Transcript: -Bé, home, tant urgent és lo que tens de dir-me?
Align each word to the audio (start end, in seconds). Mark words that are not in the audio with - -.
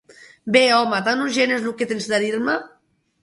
-Bé, 0.55 0.63
home, 0.77 1.01
tant 1.09 1.21
urgent 1.27 1.53
és 1.57 1.63
lo 1.67 1.73
que 1.81 1.89
tens 1.91 2.09
de 2.13 2.21
dir-me? 2.25 2.57